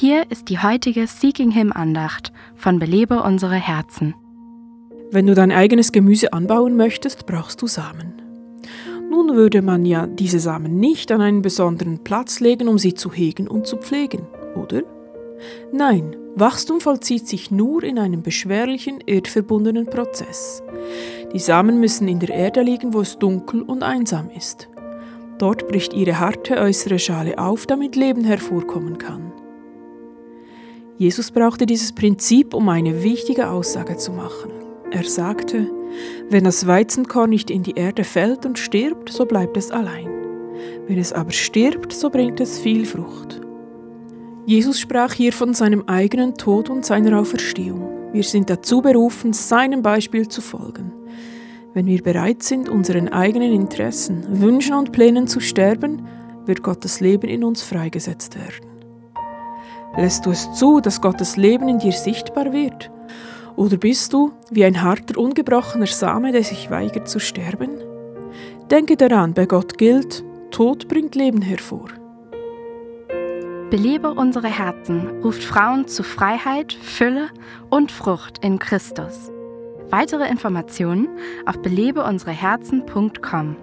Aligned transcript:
Hier 0.00 0.30
ist 0.30 0.48
die 0.48 0.60
heutige 0.60 1.08
Seeking 1.08 1.50
Him 1.50 1.72
Andacht 1.72 2.32
von 2.54 2.78
Belebe 2.78 3.20
unsere 3.20 3.56
Herzen. 3.56 4.14
Wenn 5.10 5.26
du 5.26 5.34
dein 5.34 5.50
eigenes 5.50 5.90
Gemüse 5.90 6.32
anbauen 6.32 6.76
möchtest, 6.76 7.26
brauchst 7.26 7.60
du 7.62 7.66
Samen. 7.66 8.12
Nun 9.10 9.34
würde 9.34 9.60
man 9.60 9.84
ja 9.84 10.06
diese 10.06 10.38
Samen 10.38 10.78
nicht 10.78 11.10
an 11.10 11.20
einen 11.20 11.42
besonderen 11.42 12.04
Platz 12.04 12.38
legen, 12.38 12.68
um 12.68 12.78
sie 12.78 12.94
zu 12.94 13.12
hegen 13.12 13.48
und 13.48 13.66
zu 13.66 13.76
pflegen, 13.76 14.24
oder? 14.54 14.84
Nein, 15.72 16.14
Wachstum 16.36 16.80
vollzieht 16.80 17.26
sich 17.26 17.50
nur 17.50 17.82
in 17.82 17.98
einem 17.98 18.22
beschwerlichen, 18.22 19.00
erdverbundenen 19.04 19.86
Prozess. 19.86 20.62
Die 21.32 21.40
Samen 21.40 21.80
müssen 21.80 22.06
in 22.06 22.20
der 22.20 22.30
Erde 22.30 22.62
liegen, 22.62 22.94
wo 22.94 23.00
es 23.00 23.18
dunkel 23.18 23.62
und 23.62 23.82
einsam 23.82 24.30
ist. 24.30 24.68
Dort 25.38 25.66
bricht 25.66 25.92
ihre 25.92 26.20
harte 26.20 26.58
äußere 26.58 27.00
Schale 27.00 27.36
auf, 27.36 27.66
damit 27.66 27.96
Leben 27.96 28.22
hervorkommen 28.22 28.98
kann. 28.98 29.32
Jesus 30.98 31.30
brauchte 31.30 31.64
dieses 31.64 31.92
Prinzip, 31.92 32.54
um 32.54 32.68
eine 32.68 33.04
wichtige 33.04 33.50
Aussage 33.50 33.96
zu 33.96 34.10
machen. 34.10 34.50
Er 34.90 35.04
sagte, 35.04 35.70
wenn 36.28 36.42
das 36.42 36.66
Weizenkorn 36.66 37.30
nicht 37.30 37.50
in 37.50 37.62
die 37.62 37.76
Erde 37.76 38.02
fällt 38.02 38.44
und 38.44 38.58
stirbt, 38.58 39.08
so 39.10 39.24
bleibt 39.24 39.56
es 39.56 39.70
allein. 39.70 40.08
Wenn 40.88 40.98
es 40.98 41.12
aber 41.12 41.30
stirbt, 41.30 41.92
so 41.92 42.10
bringt 42.10 42.40
es 42.40 42.58
viel 42.58 42.84
Frucht. 42.84 43.40
Jesus 44.44 44.80
sprach 44.80 45.12
hier 45.12 45.32
von 45.32 45.54
seinem 45.54 45.84
eigenen 45.86 46.34
Tod 46.34 46.68
und 46.68 46.84
seiner 46.84 47.20
Auferstehung. 47.20 48.12
Wir 48.12 48.24
sind 48.24 48.50
dazu 48.50 48.82
berufen, 48.82 49.32
seinem 49.32 49.82
Beispiel 49.82 50.26
zu 50.26 50.40
folgen. 50.40 50.90
Wenn 51.74 51.86
wir 51.86 52.02
bereit 52.02 52.42
sind, 52.42 52.68
unseren 52.68 53.08
eigenen 53.08 53.52
Interessen, 53.52 54.40
Wünschen 54.40 54.74
und 54.74 54.90
Plänen 54.90 55.28
zu 55.28 55.38
sterben, 55.38 56.08
wird 56.44 56.62
Gottes 56.62 56.98
Leben 56.98 57.28
in 57.28 57.44
uns 57.44 57.62
freigesetzt 57.62 58.36
werden. 58.36 58.77
Lässt 59.98 60.26
du 60.26 60.30
es 60.30 60.52
zu, 60.52 60.80
dass 60.80 61.00
Gottes 61.00 61.36
Leben 61.36 61.68
in 61.68 61.80
dir 61.80 61.90
sichtbar 61.90 62.52
wird? 62.52 62.88
Oder 63.56 63.76
bist 63.76 64.12
du 64.12 64.30
wie 64.48 64.64
ein 64.64 64.80
harter, 64.80 65.18
ungebrochener 65.18 65.88
Same, 65.88 66.30
der 66.30 66.44
sich 66.44 66.70
weigert 66.70 67.08
zu 67.08 67.18
sterben? 67.18 67.70
Denke 68.70 68.96
daran, 68.96 69.34
bei 69.34 69.46
Gott 69.46 69.76
gilt, 69.76 70.22
Tod 70.52 70.86
bringt 70.86 71.16
Leben 71.16 71.42
hervor. 71.42 71.88
Belebe 73.70 74.14
unsere 74.14 74.46
Herzen 74.46 75.20
ruft 75.24 75.42
Frauen 75.42 75.88
zu 75.88 76.04
Freiheit, 76.04 76.74
Fülle 76.74 77.30
und 77.68 77.90
Frucht 77.90 78.38
in 78.44 78.60
Christus. 78.60 79.32
Weitere 79.90 80.28
Informationen 80.28 81.08
auf 81.44 81.60
belebeunsereherzen.com. 81.60 83.56